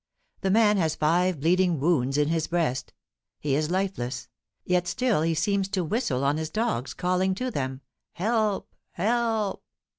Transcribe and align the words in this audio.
The 0.41 0.49
man 0.49 0.77
has 0.77 0.95
five 0.95 1.39
bleeding 1.41 1.79
wounds 1.79 2.17
in 2.17 2.29
his 2.29 2.47
breast. 2.47 2.91
He 3.39 3.53
is 3.53 3.69
lifeless; 3.69 4.29
yet 4.65 4.87
still 4.87 5.21
he 5.21 5.35
seems 5.35 5.67
to 5.69 5.83
whistle 5.83 6.23
on 6.23 6.37
his 6.37 6.49
dogs, 6.49 6.95
calling 6.95 7.35
to 7.35 7.51
them, 7.51 7.81
"Help! 8.13 8.73
help!" 8.93 9.61